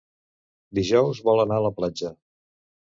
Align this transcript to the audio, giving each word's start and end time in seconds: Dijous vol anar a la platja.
Dijous 0.79 1.21
vol 1.29 1.45
anar 1.45 1.61
a 1.61 1.67
la 1.69 1.75
platja. 1.81 2.15